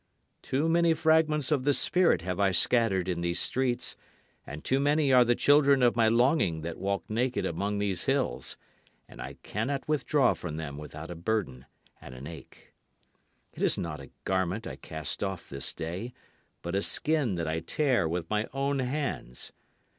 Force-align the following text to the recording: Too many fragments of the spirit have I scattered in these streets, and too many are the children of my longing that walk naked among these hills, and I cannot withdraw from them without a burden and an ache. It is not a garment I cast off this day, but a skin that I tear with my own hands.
Too 0.41 0.67
many 0.67 0.95
fragments 0.95 1.51
of 1.51 1.63
the 1.63 1.75
spirit 1.75 2.23
have 2.23 2.39
I 2.39 2.53
scattered 2.53 3.07
in 3.07 3.21
these 3.21 3.37
streets, 3.39 3.95
and 4.47 4.63
too 4.63 4.79
many 4.79 5.13
are 5.13 5.23
the 5.23 5.35
children 5.35 5.83
of 5.83 5.95
my 5.95 6.07
longing 6.07 6.61
that 6.61 6.79
walk 6.79 7.03
naked 7.07 7.45
among 7.45 7.77
these 7.77 8.05
hills, 8.05 8.57
and 9.07 9.21
I 9.21 9.35
cannot 9.43 9.87
withdraw 9.87 10.33
from 10.33 10.57
them 10.57 10.79
without 10.79 11.11
a 11.11 11.15
burden 11.15 11.67
and 12.01 12.15
an 12.15 12.25
ache. 12.25 12.73
It 13.53 13.61
is 13.61 13.77
not 13.77 14.01
a 14.01 14.09
garment 14.25 14.65
I 14.65 14.75
cast 14.77 15.23
off 15.23 15.49
this 15.51 15.71
day, 15.71 16.13
but 16.63 16.73
a 16.73 16.81
skin 16.81 17.35
that 17.35 17.47
I 17.47 17.59
tear 17.59 18.09
with 18.09 18.27
my 18.27 18.47
own 18.53 18.79
hands. 18.79 19.53